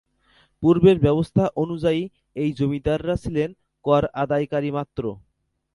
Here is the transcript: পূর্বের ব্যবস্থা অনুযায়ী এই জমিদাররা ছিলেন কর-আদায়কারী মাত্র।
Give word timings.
পূর্বের 0.63 0.97
ব্যবস্থা 0.99 1.43
অনুযায়ী 1.55 2.01
এই 2.35 2.49
জমিদাররা 2.59 3.15
ছিলেন 3.23 3.49
কর-আদায়কারী 3.85 4.69
মাত্র। 4.77 5.03